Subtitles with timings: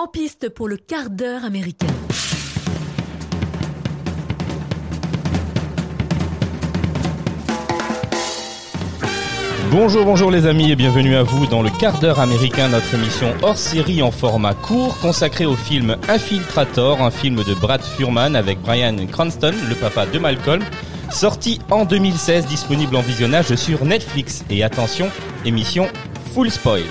[0.00, 1.88] En piste pour le quart d'heure américain.
[9.72, 13.34] Bonjour, bonjour les amis et bienvenue à vous dans le quart d'heure américain, notre émission
[13.42, 18.60] hors série en format court consacrée au film Infiltrator, un film de Brad Furman avec
[18.60, 20.62] Brian Cranston, le papa de Malcolm,
[21.10, 24.44] sorti en 2016, disponible en visionnage sur Netflix.
[24.48, 25.10] Et attention,
[25.44, 25.88] émission
[26.32, 26.84] full spoil.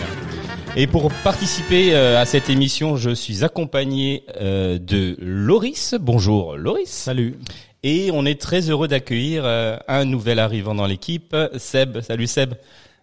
[0.80, 5.96] Et pour participer euh, à cette émission, je suis accompagné euh, de Loris.
[6.00, 6.88] Bonjour Loris.
[6.88, 7.40] Salut.
[7.82, 12.02] Et on est très heureux d'accueillir euh, un nouvel arrivant dans l'équipe, Seb.
[12.02, 12.54] Salut Seb.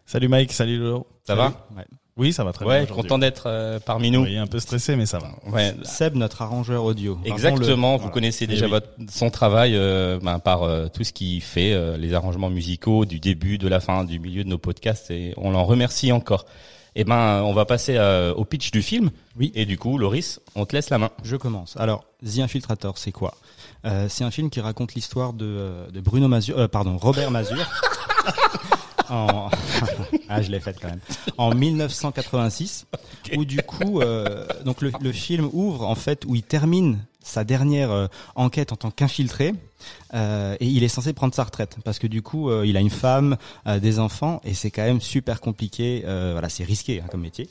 [0.06, 1.08] Salut Mike, salut Lolo.
[1.24, 1.82] Ça va ouais.
[2.16, 2.94] Oui, ça va très ouais, bien.
[2.94, 4.22] content d'être euh, parmi nous.
[4.22, 5.32] Oui, un peu stressé, mais ça va.
[5.50, 7.18] Ouais, Seb, notre arrangeur audio.
[7.24, 7.96] exactement.
[7.96, 8.70] Vous connaissez Eh déjà oui.
[8.70, 13.04] votre, son travail euh, ben, par euh, tout ce qu'il fait, euh, les arrangements musicaux
[13.04, 16.46] du début, de la fin, du milieu de nos podcasts, et on l'en remercie encore.
[16.96, 19.10] Et ben, on va passer euh, au pitch du film.
[19.36, 19.50] Oui.
[19.54, 21.10] Et du coup, Loris, on te laisse la main.
[21.24, 21.76] Je commence.
[21.76, 23.34] Alors, The Infiltrator, c'est quoi?
[23.84, 27.30] Euh, C'est un film qui raconte l'histoire de, euh, de Bruno Mazur, euh, pardon, Robert
[27.30, 27.58] Mazur.
[29.10, 29.50] en...
[30.28, 31.00] ah, je l'ai faite quand même.
[31.36, 32.86] En 1986,
[33.36, 37.42] où du coup, euh, donc le, le film ouvre en fait où il termine sa
[37.44, 39.52] dernière euh, enquête en tant qu'infiltré
[40.14, 42.80] euh, et il est censé prendre sa retraite parce que du coup euh, il a
[42.80, 43.36] une femme,
[43.66, 46.02] euh, des enfants et c'est quand même super compliqué.
[46.06, 47.48] euh, voilà, c'est risqué hein, comme métier.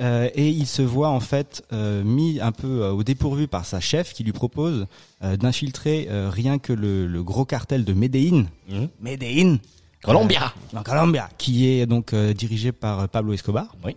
[0.00, 3.80] Euh, et il se voit en fait euh, mis un peu au dépourvu par sa
[3.80, 4.86] chef qui lui propose
[5.22, 8.46] euh, d'infiltrer euh, rien que le, le gros cartel de Medellín.
[8.68, 8.88] Mhm.
[9.00, 9.58] Medellín.
[10.02, 10.54] Colombia.
[10.84, 13.76] Colombia, qui est donc euh, dirigé par Pablo Escobar.
[13.84, 13.94] Oui.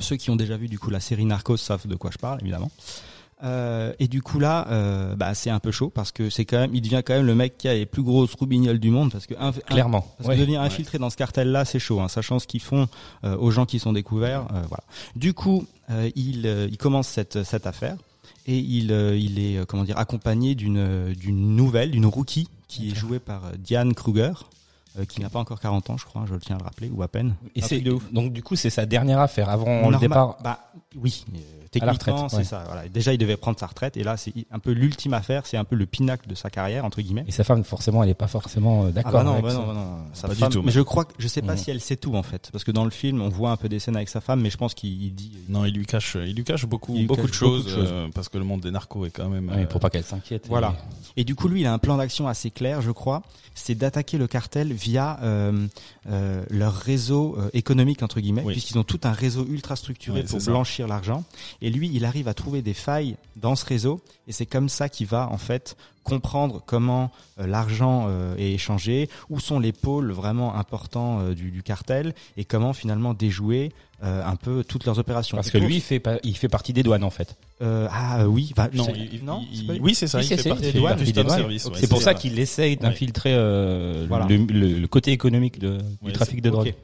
[0.00, 2.40] Ceux qui ont déjà vu du coup la série Narcos savent de quoi je parle
[2.42, 2.70] évidemment.
[3.44, 6.56] Euh, et du coup là, euh, bah, c'est un peu chaud parce que c'est quand
[6.58, 9.12] même, il devient quand même le mec qui a les plus grosses roubignoles du monde
[9.12, 10.06] parce que un- un- Clairement.
[10.16, 10.36] parce Ouais.
[10.36, 12.88] que devenir infiltré dans ce cartel-là, c'est chaud, hein, sachant ce qu'ils font
[13.24, 14.46] euh, aux gens qui sont découverts.
[14.68, 14.84] voilà.
[15.16, 15.66] Du coup,
[16.14, 17.96] il, il commence cette, cette affaire
[18.46, 23.18] et il, il est comment dire accompagné d'une d'une nouvelle, d'une rookie qui est jouée
[23.18, 24.32] par Diane Kruger,
[25.10, 27.02] qui n'a pas encore 40 ans, je crois, je le tiens à le rappeler, ou
[27.02, 27.34] à peine.
[27.54, 30.38] Et c'est donc du coup c'est sa dernière affaire avant le départ.
[30.42, 30.58] Bah
[30.96, 31.24] oui,
[31.80, 32.44] techniquement retraite, c'est ouais.
[32.44, 32.64] ça.
[32.66, 32.88] Voilà.
[32.88, 35.64] Déjà, il devait prendre sa retraite et là, c'est un peu l'ultime affaire, c'est un
[35.64, 37.24] peu le pinacle de sa carrière entre guillemets.
[37.26, 39.12] Et sa femme forcément elle est pas forcément euh, Ah d'accord.
[39.12, 39.56] bah non, avec bah ça.
[39.58, 41.58] non, bah non, sa Pas du tout, Mais je crois que je sais pas Mhm.
[41.58, 43.68] si elle sait tout en fait, parce que dans le film, on voit un peu
[43.68, 45.32] des scènes avec sa femme, mais je pense qu'il il dit.
[45.48, 47.84] Non, il lui cache, il lui cache beaucoup, lui beaucoup, cache de choses, beaucoup de
[47.84, 47.92] choses.
[47.92, 49.48] euh, parce que le monde des narcos est quand même.
[49.48, 50.46] Ouais, euh, pour pas qu'elle s'inquiète.
[50.48, 50.74] Voilà.
[51.16, 53.22] Et du coup, lui, il a un plan d'action assez clair, je crois.
[53.54, 55.66] C'est d'attaquer le cartel via euh,
[56.10, 58.52] euh, leur réseau économique entre guillemets, Oui.
[58.52, 61.24] puisqu'ils ont tout un réseau ultra structuré Ouais, pour blanchir l'argent.
[61.62, 64.88] Et lui, il arrive à trouver des failles dans ce réseau, et c'est comme ça
[64.88, 67.10] qu'il va en fait comprendre comment
[67.40, 72.14] euh, l'argent euh, est échangé, où sont les pôles vraiment importants euh, du, du cartel,
[72.36, 73.72] et comment finalement déjouer
[74.04, 75.36] euh, un peu toutes leurs opérations.
[75.36, 77.34] Parce Et que lui il fait pas, il fait partie des douanes en fait.
[77.62, 79.80] euh, ah oui, bah, Non, c'est- il- non, il- c'est pas lui.
[79.80, 80.18] oui, c'est ça.
[80.18, 82.14] Oui, il c'est- fait partie des douanes, douanes, ouais, c'est pour ça ça.
[82.14, 84.26] qu'il essaye d'infiltrer euh, Voilà.
[84.28, 86.74] le, le- le côté économique de, du Ouais, trafic de drogue.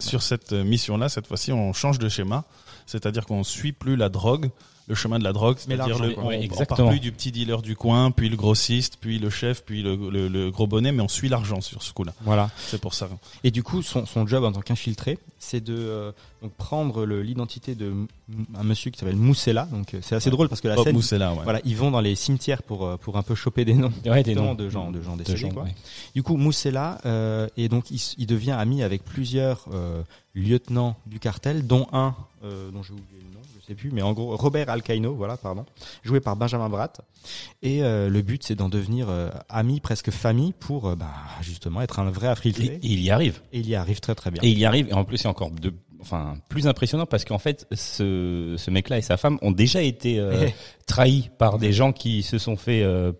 [0.00, 2.44] Sur, cette mission-là, cette fois-ci, on change de schéma.
[2.86, 4.50] C'est-à-dire qu'on suit plus la drogue,
[4.88, 5.56] le chemin de la drogue.
[5.58, 9.18] C'est-à-dire on, Ouais, on part plus du petit dealer du coin, puis le grossiste, puis
[9.18, 12.12] le chef, puis le, le- le gros bonnet, mais on suit l'argent sur ce coup-là.
[12.22, 12.50] Voilà.
[12.58, 13.08] C'est pour ça.
[13.44, 16.12] Et du coup, son, son job en tant qu'infiltré, c'est de euh,
[16.42, 17.92] donc prendre l'identité de
[18.56, 19.66] un monsieur qui s'appelle Moussela.
[19.70, 21.40] Donc euh, c'est assez drôle parce que la Bob scène, Moussela, ouais.
[21.44, 24.22] voilà, ils vont dans les cimetières pour euh, pour un peu choper des noms, Ouais,
[24.22, 25.38] des noms noms de gens de gens de décédés.
[25.38, 25.64] gens, quoi.
[25.64, 25.74] ouais.
[26.14, 30.02] Du coup, Moussela euh, et donc il, devient ami avec plusieurs euh,
[30.34, 34.02] lieutenants du cartel, dont un euh, dont j'ai oublié le nom, je sais plus, mais
[34.02, 35.64] en gros Robert Alcaino, voilà, pardon,
[36.02, 37.00] joué par Benjamin Bratt.
[37.62, 41.80] Et euh, le but, c'est d'en devenir euh, ami, presque famille, pour euh, bah, justement
[41.82, 42.64] être un vrai Et, infiltré.
[42.66, 43.40] et il y arrive.
[43.52, 44.42] Et il y arrive très très bien.
[44.42, 44.88] Et il y arrive.
[44.88, 48.98] Et en plus, c'est encore de, enfin, plus impressionnant parce qu'en fait, ce, ce mec-là
[48.98, 50.48] et sa femme ont déjà été euh,
[50.86, 53.12] trahis par des gens qui se sont fait, euh,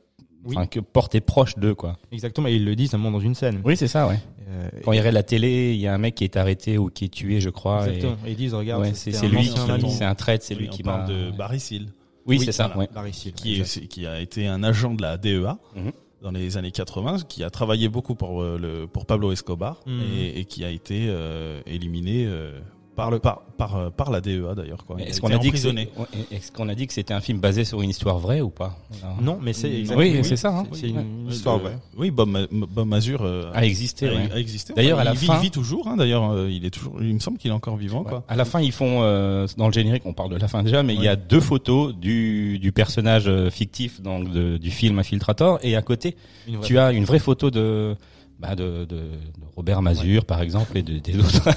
[0.44, 0.56] Oui.
[0.56, 0.80] enfin, que
[1.20, 1.98] proche d'eux, quoi.
[2.10, 3.60] Exactement, et ils le disent notamment dans une scène.
[3.64, 4.18] Oui, c'est ça, ouais.
[4.48, 6.88] Euh, Quand il regarde la télé, il y a un mec qui est arrêté ou
[6.90, 7.86] qui est tué, je crois.
[7.86, 8.16] et- exactement.
[8.26, 9.50] Et ils disent, regarde, Ouais, c'est un lui
[9.90, 11.82] c'est un traître, c'est Oui, lui on qui parle de Barry Seal,
[12.26, 12.66] Oui, Oui, c'est ça.
[12.68, 12.80] voilà.
[12.80, 12.88] ouais.
[12.94, 13.84] Barry Seal, qui, exact.
[13.84, 15.92] est, qui a été un agent de la DEA Mhm.
[16.22, 20.00] dans les années 80, qui a travaillé beaucoup pour, euh, le, pour Pablo Escobar Mhm.
[20.16, 22.58] et, et qui a été euh, éliminé euh,
[22.94, 24.84] par, le, par, par, euh, par la DEA d'ailleurs.
[24.84, 25.00] quoi.
[25.00, 25.88] Est-ce qu'on a dit que emprisonné.
[26.30, 28.78] est-ce qu'on a dit que c'était un film basé sur une histoire vraie ou pas?
[29.20, 30.64] Non, mais c'est Oui, c'est ça, hein.
[30.72, 31.78] C'est une histoire vraie.
[31.96, 34.08] Oui, Bob, Ma- Bob Mazur euh, A existé.
[34.08, 34.30] a, ouais.
[34.32, 34.74] a existé.
[34.74, 35.88] D'ailleurs, à la il vit, fin- il vit toujours.
[35.88, 36.96] Hein, D'ailleurs, euh, il est toujours.
[37.00, 38.02] Il me semble qu'il est encore vivant.
[38.04, 38.24] Quoi.
[38.28, 40.82] À la fin, ils font euh, dans le générique, on parle de la fin déjà,
[40.82, 44.98] mais il y a deux photos du, du personnage euh, fictif donc de- du film
[44.98, 46.16] Infiltrator et à côté,
[46.62, 47.96] tu as une vraie photo de
[48.42, 49.08] bah, de, de, de
[49.54, 51.48] Robert Mazur par exemple et de, des autres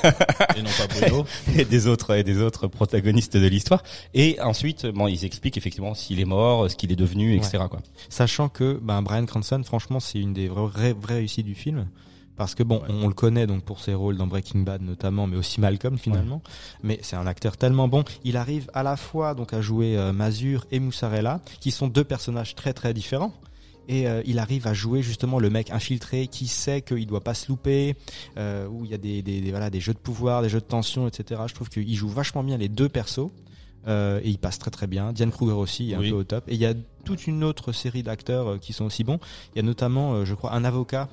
[0.55, 1.25] Et non pas Bruno.
[1.57, 3.81] et des autres et des autres protagonistes de l'histoire.
[4.13, 7.63] Et ensuite, bon, ils expliquent effectivement s'il est mort, ce qu'il est devenu, etc.
[7.69, 7.81] Quoi.
[8.09, 11.87] Sachant que ben, Brian Cranston, franchement, c'est une des vraies, vraies réussites du film.
[12.35, 15.37] Parce que bon, on, le connaît donc pour ses rôles dans Breaking Bad notamment, mais
[15.37, 16.41] aussi Malcolm finalement.
[16.83, 18.03] Mais c'est un acteur tellement bon.
[18.25, 22.03] Il arrive à la fois donc à jouer euh, Mazur et Mussarella, qui sont deux
[22.03, 23.33] personnages très très différents.
[23.87, 27.33] Et euh, il arrive à jouer justement le mec infiltré qui sait qu'il doit pas
[27.33, 27.95] se louper,
[28.37, 30.59] euh, où il y a des, des, des- voilà des jeux de pouvoir, des jeux
[30.59, 31.41] de tension, etc.
[31.47, 33.29] Je trouve qu'il joue vachement bien les deux persos.
[33.87, 35.13] Euh, et il passe très très bien.
[35.13, 36.43] Diane Kruger aussi est un peu au top.
[36.47, 36.73] Et il y a
[37.03, 39.19] toute une autre série d'acteurs qui sont aussi bons.
[39.53, 41.07] Il y a notamment, je crois, un avocat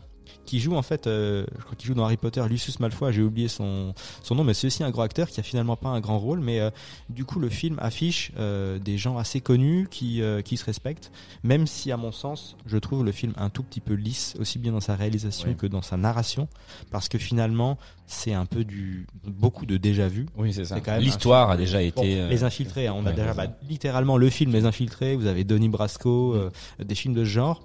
[0.46, 3.12] qui joue en fait, euh, je crois qu'il joue dans Harry Potter, Lucius Malfoy.
[3.12, 5.88] J'ai oublié son son nom, mais c'est aussi un gros acteur qui a finalement pas
[5.88, 6.40] un grand rôle.
[6.40, 6.70] Mais euh,
[7.08, 11.12] du coup, le film affiche euh, des gens assez connus qui euh, qui se respectent.
[11.42, 14.58] Même si, à mon sens, je trouve le film un tout petit peu lisse, aussi
[14.58, 15.56] bien dans sa réalisation Oui.
[15.56, 16.48] que dans sa narration,
[16.90, 20.26] parce que finalement, c'est un peu du beaucoup de déjà vu.
[20.36, 20.78] Oui, c'est ça.
[20.98, 22.20] L'histoire a déjà été.
[22.20, 25.16] euh, les infiltrés, hein, on a déjà bah, littéralement le film Les Infiltrés.
[25.16, 27.62] Vous avez Donnie Brasco, euh, des films de ce genre.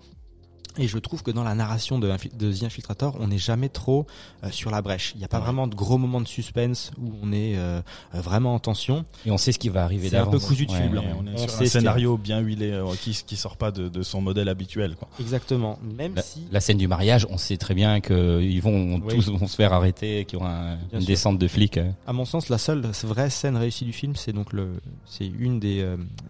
[0.79, 4.05] Et je trouve que dans la narration de, de The Infiltrator, on n'est jamais trop
[4.43, 5.13] euh, sur la brèche.
[5.15, 5.43] Il n'y a pas Ouais.
[5.43, 7.81] vraiment de gros moments de suspense où on est euh,
[8.15, 9.05] euh, vraiment en tension.
[9.25, 11.01] Et on sait ce qui va arriver C'est un peu cousu de fil blanc.
[11.03, 13.71] Et on est On sur sait un scénario bien huilé euh, qui qui sort pas
[13.71, 15.07] de, de son modèle habituel quoi.
[15.19, 15.79] Exactement.
[15.81, 19.15] Même La, si la scène du mariage, on sait très bien que ils vont Oui.
[19.15, 21.07] tous vont se faire arrêter, qu'il y aura un- une sûr.
[21.07, 21.77] descente de flics.
[21.77, 21.89] euh.
[22.05, 24.73] À mon sens, la seule vraie scène réussie du film, c'est donc le,
[25.05, 25.85] c'est une des,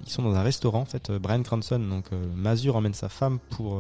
[0.06, 1.12] ils sont dans un restaurant en fait.
[1.12, 2.06] Brian Cranston, donc
[2.36, 3.80] Mazur emmène sa femme pour,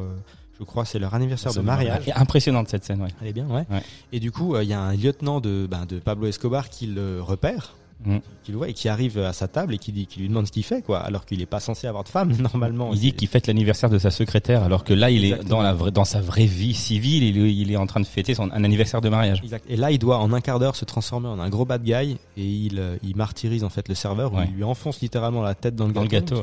[0.59, 2.07] je crois, c'est leur anniversaire de mariage.
[2.07, 3.09] Et Impressionnante cette scène, ouais.
[3.21, 3.65] Elle est bien, ouais.
[3.69, 3.81] Ouais.
[4.11, 6.87] Et du coup, euh, il y a un lieutenant de, ben, de Pablo Escobar qui
[6.87, 7.73] le repère,
[8.05, 8.17] Mm.
[8.43, 10.45] qui le voit et qui arrive à sa table et qui, dit, qui lui demande
[10.45, 12.91] ce qu'il fait, quoi, alors qu'il est pas censé avoir de femme normalement.
[12.93, 15.73] Il dit qu'il fête l'anniversaire de sa secrétaire, alors que là, il est dans la
[15.73, 18.51] vraie, dans sa vraie vie civile, il, est- il est en train de fêter son
[18.51, 19.39] un anniversaire de mariage.
[19.43, 19.65] Exact.
[19.67, 22.17] Et là, il doit en un quart d'heure se transformer en un gros bad guy
[22.37, 24.45] et il, euh, il martyrise en fait le serveur, où Ouais.
[24.47, 26.41] il lui enfonce littéralement la tête dans le Dans le gâteau.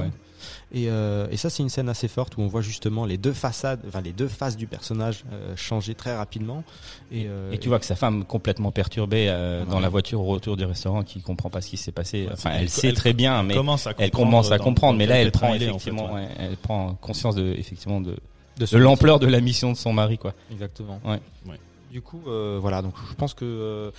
[0.73, 3.33] Et, euh, et ça, c'est une scène assez forte où on voit justement les deux
[3.33, 6.65] façades, enfin les deux faces du personnage euh, changer très rapidement.
[7.13, 10.25] Et, euh, Et tu vois que sa femme complètement perturbée euh, dans la voiture au
[10.25, 12.27] retour du restaurant, qui comprend pas ce qui s'est passé.
[12.27, 14.99] Ouais, Enfin, elle, elle- sait elle- très bien, mais commence elle commence à comprendre.
[14.99, 18.17] Mais là, elle prend en fait, effectivement, elle prend conscience de effectivement de,
[18.59, 20.35] de de l'ampleur de la mission de son mari, quoi.
[20.51, 21.01] Exactement.
[21.05, 21.21] Ouais.
[21.47, 21.59] Ouais.
[21.91, 22.83] Du coup, euh, voilà.
[22.83, 23.91] Donc, je pense que, euh,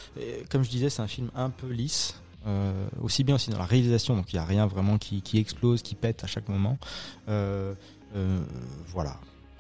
[0.50, 2.22] comme je disais, c'est un film un peu lisse.
[2.48, 5.38] Euh, aussi bien aussi dans la réalisation, donc il n'y a rien vraiment qui, qui
[5.40, 6.78] explose, qui pète à chaque moment.
[7.30, 7.74] Euh,
[8.16, 8.40] euh,
[8.90, 9.18] voilà.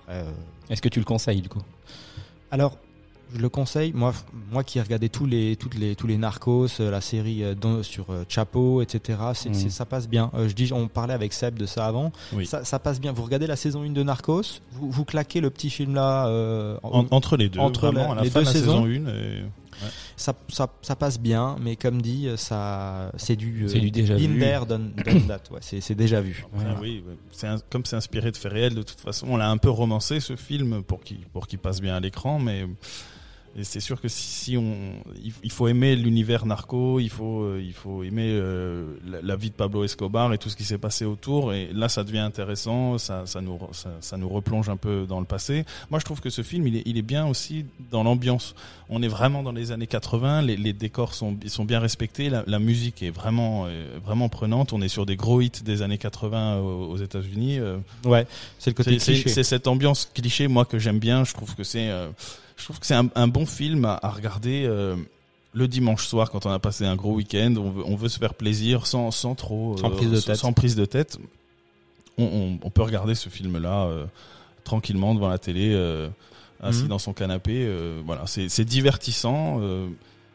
[0.09, 0.23] Euh,
[0.69, 1.61] Est-ce que tu le conseilles du coup?
[2.51, 2.77] Alors,
[3.33, 3.91] je le conseille.
[3.93, 4.13] Moi,
[4.51, 8.05] moi qui ai regardé tous les, toutes les, tous les narcos, la série dans- sur
[8.11, 9.17] euh, Chapo, etc.
[9.33, 9.69] C'est, Mhm.
[9.71, 10.29] ça passe bien.
[10.35, 12.11] Euh, je dis, on parlait avec Seb de ça avant.
[12.33, 12.45] Oui.
[12.45, 13.11] Ça, ça passe bien.
[13.13, 16.27] Vous regardez la saison 1 de Narcos, vous, vous claquez le petit film là.
[16.27, 18.59] euh, En- entre les deux, Entre vraiment, la- à la les fin deux de la
[18.59, 18.83] saisons.
[18.85, 19.43] saison 1 et...
[20.15, 24.15] ça, ça, ça passe bien, mais comme dit, euh, ça, c'est du, C'est du déjà
[24.15, 24.39] vu.
[24.39, 25.41] there, done, done that.
[25.51, 26.43] Ouais, c'est, c'est déjà vu.
[26.51, 26.79] Après, Voilà.
[26.81, 27.15] oui, ouais.
[27.31, 29.69] c'est un- comme c'est inspiré de faits réels, de toute façon, on l'a un peu
[29.69, 32.65] romancé ce film pour qu'il pour qu'il passe bien à l'écran, mais
[33.57, 34.75] et c'est sûr que si, si on,
[35.43, 39.49] il, faut aimer l'univers narco, il faut euh, il faut aimer euh, la, la vie
[39.49, 42.97] de Pablo Escobar et tout ce qui s'est passé autour, et là ça devient intéressant,
[42.97, 45.65] ça ça nous ça, ça nous replonge un peu dans le passé.
[45.89, 48.55] Moi je trouve que ce film il est il est bien aussi dans l'ambiance.
[48.89, 52.29] On est vraiment dans les années 80, les, les décors sont ils sont bien respectés,
[52.29, 54.73] la, la musique est vraiment euh, vraiment prenante.
[54.73, 57.59] On est sur des gros hits des années 80 aux, aux États-Unis.
[57.59, 58.27] euh, Ouais,
[58.59, 59.29] c'est le côté cliché.
[59.29, 61.23] c'est cette ambiance cliché moi que j'aime bien.
[61.23, 62.09] Je trouve que c'est euh,
[62.57, 64.65] je trouve que c'est un, un bon film à, à regarder.
[64.65, 64.95] euh,
[65.53, 68.19] le dimanche soir, quand on a passé un gros week-end, on veut, on veut se
[68.19, 70.35] faire plaisir sans, sans trop, Sans prise de tête.
[70.35, 71.17] sans prise de tête.
[72.17, 74.05] On, on, on peut regarder ce film-là euh,
[74.65, 76.09] tranquillement devant la télé, euh,
[76.61, 76.87] assis Mhm.
[76.89, 77.63] dans son canapé.
[77.65, 79.61] euh, voilà, c'est c'est divertissant.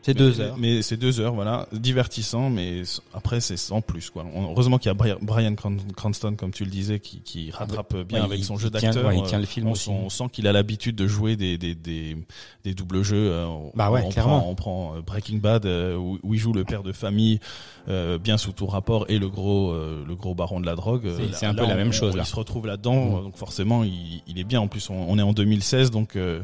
[0.00, 0.56] Euh, c'est deux heures.
[0.58, 2.82] Mais c'est deux heures, voilà, divertissant, mais
[3.14, 4.24] après c'est sans plus quoi.
[4.34, 7.50] On- heureusement qu'il y a Bri- Brian Cran- Cranston, comme tu le disais, qui, qui
[7.50, 9.04] rattrape bien Ouais, avec il- son jeu il d'acteur.
[9.06, 9.84] ouais, il tient le film on, aussi.
[9.84, 12.16] sent- on sent qu'il a l'habitude de jouer des des des,
[12.64, 13.30] des doubles jeux.
[13.32, 14.40] euh, on- Bah ouais, on clairement.
[14.40, 17.40] Prend, on prend euh, Breaking Bad euh, où, où il joue le père de famille,
[17.88, 21.08] euh, bien sous tout rapport, et le gros euh, le gros baron de la drogue.
[21.34, 22.22] C'est- Euh, un peu la on- même chose, là.
[22.24, 24.60] Il se retrouve là-dedans, donc forcément il, il est bien.
[24.60, 26.16] En plus, on, on est en 2016, donc.
[26.16, 26.40] euh,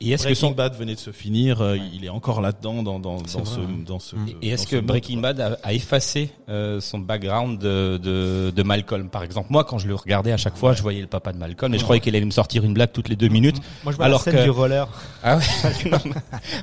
[0.00, 1.80] Et est-ce que Breaking son Bad venait de se finir, euh, Ouais.
[1.94, 3.68] il est encore là-dedans dans dans dans ce hein.
[3.86, 4.16] dans ce.
[4.42, 8.62] Et est-ce que mode, Breaking Bad a, a effacé euh, son background de, de, de
[8.62, 9.48] Malcolm, par exemple?
[9.50, 11.78] Moi, quand je le regardais à chaque fois, je voyais le papa de Malcolm et
[11.78, 13.56] je croyais qu'il allait me sortir une blague toutes les deux minutes.
[13.84, 14.88] Moi, je vois Alors la scène que- du roller.
[15.22, 15.42] Ah ouais.
[15.90, 15.98] Non,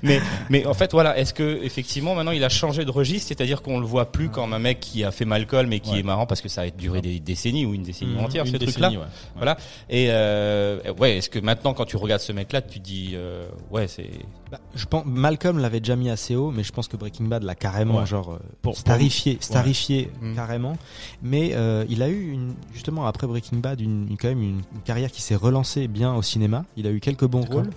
[0.03, 3.61] mais mais en fait voilà, est-ce que effectivement maintenant il a changé de registre, c'est-à-dire
[3.61, 5.99] qu'on le voit plus comme un mec qui a fait Malcolm et qui Ouais.
[5.99, 8.19] est marrant parce que ça a duré des décennies ou une décennie Mhm.
[8.25, 8.89] entière Une ce truc-là.
[8.91, 8.97] ouais.
[9.35, 9.57] Voilà.
[9.89, 13.87] Et euh, ouais, est-ce que maintenant quand tu regardes ce mec-là, tu dis euh, ouais,
[13.87, 14.09] c'est
[14.51, 17.43] Bah, je pense Malcolm l'avait déjà mis assez haut, mais je pense que Breaking Bad
[17.43, 18.05] l'a carrément Ouais.
[18.05, 20.35] genre euh, Pour- starifié, starifié Mm.
[20.35, 20.77] carrément.
[21.23, 24.61] Mais euh, il a eu une, justement après Breaking Bad une, une- quand même une,
[24.73, 26.65] une carrière qui s'est relancée bien au cinéma.
[26.77, 27.69] Il a eu quelques bons rôles.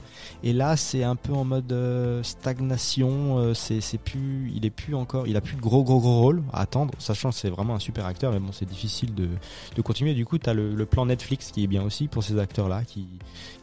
[0.44, 3.38] Et là, c'est un peu en mode euh, stagnation.
[3.38, 6.20] euh, c'est c'est plus, il est plus encore, il a plus de gros gros gros
[6.20, 6.92] rôles à attendre.
[6.98, 9.28] Sachant que c'est vraiment un super acteur, mais bon, c'est difficile de,
[9.76, 10.14] de continuer.
[10.14, 13.06] Du coup, t'as le, le plan Netflix qui est bien aussi pour ces acteurs-là, qui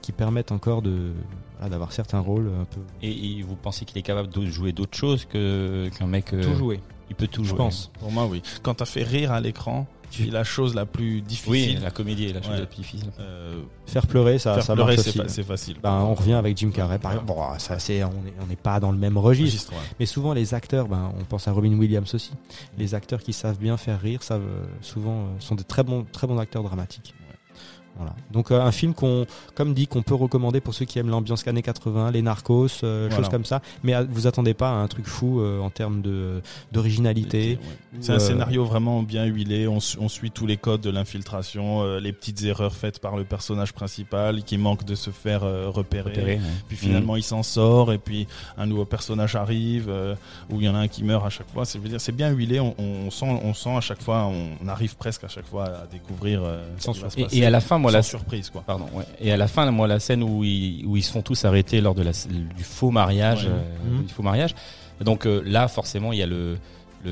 [0.02, 1.14] qui permettent encore de
[1.66, 4.72] voilà, d'avoir certains rôles un peu et, et vous pensez qu'il est capable de jouer
[4.72, 6.80] d'autres choses que qu'un mec euh, tout jouer.
[7.10, 7.58] il peut tout Je jouer.
[7.58, 7.92] pense.
[8.00, 8.42] Pour moi, oui.
[8.64, 11.80] Quand t'as fait rire à l'écran, c'est la chose la plus Oui, difficile.
[11.82, 12.60] la comédie est la chose Ouais.
[12.60, 13.10] la plus difficile.
[13.20, 15.30] Euh, Faire pleurer, ça, faire ça pleurer, marche c'est aussi.
[15.34, 15.76] c'est facile.
[15.84, 17.18] Ben, on revient avec Jim Carrey, par Ouais.
[17.18, 17.34] exemple.
[17.38, 19.72] Bon, ça, c'est, on est, on n'est pas dans le même registre.
[19.72, 19.96] Registre, ouais.
[20.00, 22.32] Mais souvent, les acteurs, ben, on pense à Robin Williams aussi.
[22.78, 26.06] Les acteurs qui savent bien faire rire, savent, euh, souvent, euh, sont des très bons,
[26.12, 27.14] très bons acteurs dramatiques.
[27.98, 28.14] Voilà.
[28.32, 29.26] Donc, euh, un film qu'on,
[29.56, 33.06] comme dit, qu'on peut recommander pour ceux qui aiment l'ambiance années 80, les narcos, euh,
[33.10, 33.16] Voilà.
[33.16, 33.62] choses comme ça.
[33.84, 37.58] Mais euh, vous attendez pas à un truc fou euh, en termes de, d'originalité.
[37.62, 38.00] Ouais.
[38.02, 39.68] C'est un scénario vraiment bien huilé.
[39.68, 43.24] On, su- on suit tous les codes de l'infiltration, les petites erreurs faites par le
[43.24, 46.14] personnage principal qui manque de se faire repérer.
[46.36, 46.40] Ouais.
[46.68, 47.92] Puis finalement, il s'en sort.
[47.94, 49.92] Et puis un nouveau personnage arrive
[50.50, 51.66] où il y en a un qui meurt à chaque fois.
[51.66, 52.60] C'est dire, c'est bien huilé.
[52.60, 54.26] On, on sent, on sent à chaque fois.
[54.62, 56.42] On arrive presque à chaque fois à découvrir
[56.80, 58.64] Sans Et, et à la fin, moi, Sans la, surprise quoi.
[58.66, 59.04] pardon, ouais.
[59.20, 61.82] Et à la fin, moi, la scène où ils, où ils se font tous arrêter
[61.82, 62.12] lors de la,
[62.58, 63.52] du faux mariage, Ouais.
[63.52, 64.06] euh, Mhm.
[64.06, 64.54] du faux mariage.
[65.02, 66.58] Donc euh, là, forcément, il y a le,
[67.04, 67.12] le,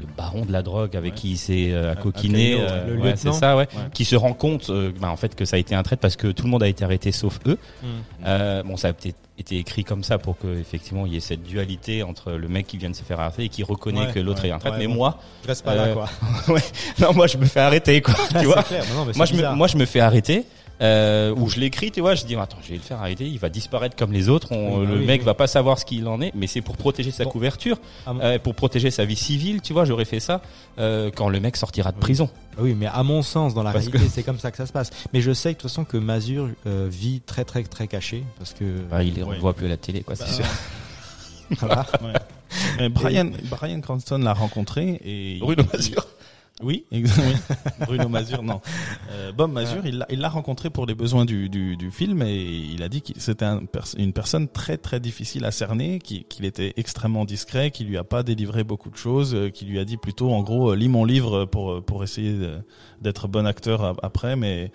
[0.00, 1.18] le baron de la drogue avec Ouais.
[1.18, 3.14] qui il s'est euh, Alcaino, euh, ouais.
[3.16, 5.82] C'est ça, ouais, qui se rend compte, bah, en fait, que ça a été un
[5.82, 7.58] traître parce que tout le monde a été arrêté sauf eux.
[8.26, 11.20] Euh, bon, ça a peut-être été écrit comme ça pour que effectivement il y ait
[11.20, 14.12] cette dualité entre le mec qui vient de se faire arrêter et qui reconnaît Ouais,
[14.12, 14.76] que l'autre ouais, est un traître.
[14.76, 14.94] ouais, mais bon.
[14.94, 16.08] moi, Reste pas là, quoi.
[17.00, 18.14] non, moi je me fais arrêter, quoi.
[18.40, 18.62] tu vois.
[18.62, 18.84] clair.
[18.94, 20.44] Non, mais moi je me moi je me fais arrêter
[20.80, 23.38] euh, ou je l'écris tu vois je dis attends je vais le faire arrêter il
[23.38, 25.24] va disparaître comme les autres on- Oui, bah le oui, mec oui.
[25.26, 27.30] va pas savoir ce qu'il en est mais c'est pour protéger sa Bon.
[27.30, 30.40] couverture Ah euh, pour protéger sa vie civile tu vois j'aurais fait ça
[30.78, 32.00] euh, quand le mec sortira de Oui.
[32.00, 32.28] prison
[32.58, 34.72] Oui, mais à mon sens, dans la Parce réalité, c'est comme ça que ça se
[34.72, 34.90] passe.
[35.12, 38.52] Mais je sais de toute façon que Mazur euh, vit très très très caché parce
[38.54, 39.38] que Bah, il on Ouais.
[39.38, 40.44] voit plus à la télé quoi c'est Bah, sûr
[41.60, 41.86] voilà.
[42.02, 42.88] Ouais.
[42.88, 46.06] Brian, Brian Cranston l'a rencontré et Bruno Mazur
[46.62, 46.84] Oui.
[47.86, 48.60] Bruno Mazur, non.
[49.10, 52.22] Euh, Bob Mazur, il l'a- il l'a rencontré pour les besoins du, du, du film
[52.22, 55.98] et il a dit que c'était un pers- une personne très très difficile à cerner,
[55.98, 59.64] qui- qu'il était extrêmement discret, qui lui a pas délivré beaucoup de choses, euh, qui
[59.64, 62.38] lui a dit plutôt en gros euh, lis mon livre pour pour essayer
[63.00, 64.70] d'être bon acteur après, mais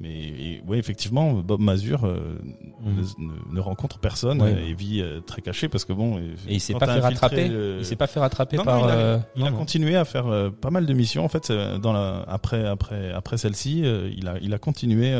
[0.00, 2.38] mais oui effectivement Bob Mazur euh,
[2.82, 3.04] Mhm.
[3.52, 4.68] ne, rencontre personne Ouais.
[4.68, 7.76] et vit euh, très caché parce que bon et il s'est pas fait rattraper le-
[7.80, 9.58] il s'est pas fait rattraper Non, non, par il a- euh, il a non, non.
[9.58, 10.26] continué à faire
[10.60, 13.80] pas mal de missions en fait dans la après après après celle-ci
[14.16, 15.12] il a il a continué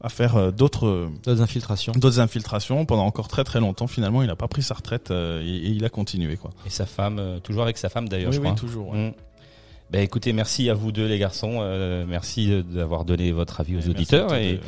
[0.00, 1.92] à faire d'autres D'autres infiltrations.
[1.92, 5.14] d'autres infiltrations pendant encore très très longtemps finalement il a pas pris sa retraite et,
[5.44, 8.40] et il a continué quoi et sa femme toujours avec sa femme d'ailleurs oui je
[8.40, 9.08] oui crois toujours ouais.
[9.08, 9.12] Mm.
[9.90, 13.80] Ben écoutez, merci à vous deux les garçons, euh, merci d'avoir donné votre avis aux
[13.80, 14.60] Et merci auditeurs et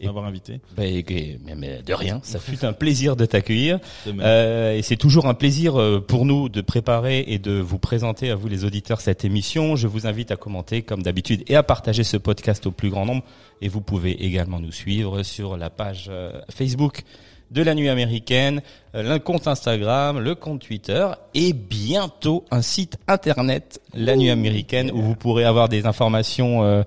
[0.00, 0.60] de m'avoir invité.
[0.76, 3.78] ben, et- mais- mais de rien, ça fut un plaisir de t'accueillir.
[4.08, 8.30] Euh, et c'est toujours un plaisir euh, pour nous de préparer et de vous présenter
[8.30, 9.76] à vous les auditeurs cette émission.
[9.76, 13.06] Je vous invite à commenter comme d'habitude et à partager ce podcast au plus grand
[13.06, 13.22] nombre.
[13.62, 17.02] Et vous pouvez également nous suivre sur la page euh, Facebook
[17.50, 18.62] de la nuit américaine,
[18.94, 24.90] euh, le compte Instagram, le compte Twitter et bientôt un site internet, la nuit américaine,
[24.92, 26.82] où vous pourrez avoir des informations euh,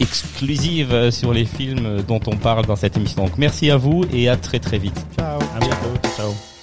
[0.00, 3.24] exclusives euh, sur les films dont on parle dans cette émission.
[3.24, 5.06] Donc merci à vous et à très très vite.
[5.16, 5.38] Ciao.
[5.54, 6.55] à bientôt ciao